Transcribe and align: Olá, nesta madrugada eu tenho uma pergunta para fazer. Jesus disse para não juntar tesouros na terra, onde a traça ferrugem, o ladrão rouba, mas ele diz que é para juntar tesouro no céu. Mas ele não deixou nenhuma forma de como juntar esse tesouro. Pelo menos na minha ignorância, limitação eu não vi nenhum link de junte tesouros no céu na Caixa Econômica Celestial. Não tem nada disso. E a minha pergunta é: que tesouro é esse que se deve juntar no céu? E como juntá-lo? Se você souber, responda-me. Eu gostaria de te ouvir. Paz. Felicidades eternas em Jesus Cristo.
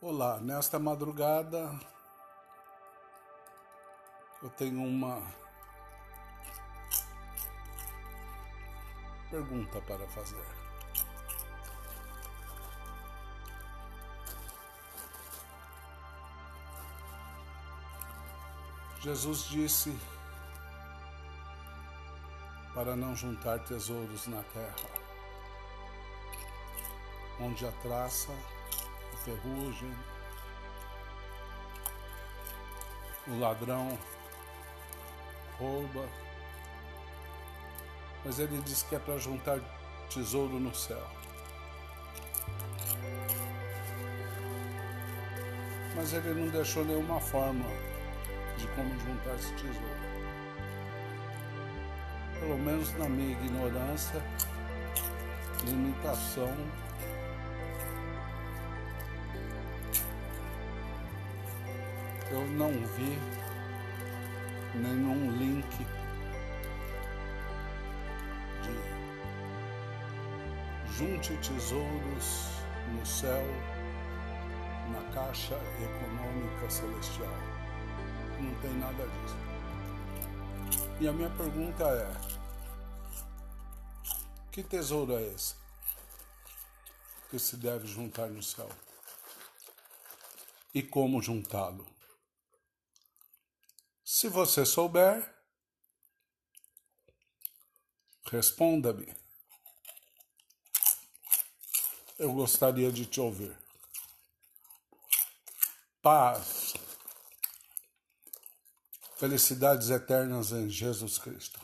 Olá, 0.00 0.38
nesta 0.38 0.78
madrugada 0.78 1.76
eu 4.40 4.48
tenho 4.50 4.80
uma 4.80 5.20
pergunta 9.28 9.80
para 9.80 10.06
fazer. 10.06 10.46
Jesus 19.00 19.46
disse 19.48 19.98
para 22.72 22.94
não 22.94 23.16
juntar 23.16 23.58
tesouros 23.64 24.28
na 24.28 24.44
terra, 24.44 24.90
onde 27.40 27.66
a 27.66 27.72
traça 27.82 28.32
ferrugem, 29.28 29.94
o 33.26 33.38
ladrão 33.38 33.98
rouba, 35.58 36.08
mas 38.24 38.38
ele 38.38 38.60
diz 38.62 38.82
que 38.84 38.94
é 38.94 38.98
para 38.98 39.18
juntar 39.18 39.60
tesouro 40.08 40.58
no 40.58 40.74
céu. 40.74 41.06
Mas 45.94 46.12
ele 46.14 46.32
não 46.32 46.48
deixou 46.48 46.84
nenhuma 46.84 47.20
forma 47.20 47.66
de 48.56 48.66
como 48.68 48.98
juntar 49.00 49.34
esse 49.34 49.52
tesouro. 49.54 50.08
Pelo 52.40 52.56
menos 52.56 52.96
na 52.96 53.08
minha 53.08 53.32
ignorância, 53.32 54.22
limitação 55.64 56.54
eu 62.30 62.46
não 62.46 62.70
vi 62.70 63.18
nenhum 64.74 65.30
link 65.32 65.86
de 68.62 68.98
junte 70.92 71.36
tesouros 71.38 72.48
no 72.92 73.06
céu 73.06 73.42
na 74.92 75.02
Caixa 75.12 75.54
Econômica 75.54 76.70
Celestial. 76.70 77.32
Não 78.40 78.54
tem 78.60 78.74
nada 78.74 79.06
disso. 79.06 79.36
E 81.00 81.08
a 81.08 81.12
minha 81.12 81.30
pergunta 81.30 81.84
é: 81.84 82.10
que 84.52 84.62
tesouro 84.62 85.16
é 85.16 85.22
esse 85.22 85.54
que 87.30 87.38
se 87.38 87.56
deve 87.56 87.86
juntar 87.86 88.28
no 88.28 88.42
céu? 88.42 88.68
E 90.74 90.82
como 90.82 91.22
juntá-lo? 91.22 91.97
Se 94.18 94.28
você 94.28 94.66
souber, 94.66 95.32
responda-me. 98.28 99.14
Eu 102.18 102.32
gostaria 102.32 102.90
de 102.90 103.06
te 103.06 103.20
ouvir. 103.20 103.56
Paz. 106.02 106.74
Felicidades 109.18 109.88
eternas 109.88 110.50
em 110.50 110.68
Jesus 110.68 111.16
Cristo. 111.16 111.60